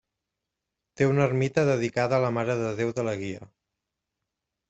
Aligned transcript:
Té 1.01 1.07
una 1.09 1.23
ermita 1.31 1.65
dedicada 1.67 2.17
a 2.19 2.23
la 2.25 2.33
Mare 2.37 2.55
de 2.63 2.71
Déu 2.79 2.93
de 3.01 3.05
la 3.09 3.13
Guia. 3.21 3.45